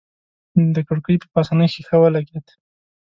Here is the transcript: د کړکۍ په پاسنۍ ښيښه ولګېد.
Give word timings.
د 0.75 0.77
کړکۍ 0.87 1.15
په 1.21 1.27
پاسنۍ 1.35 1.67
ښيښه 1.73 1.97
ولګېد. 1.99 2.45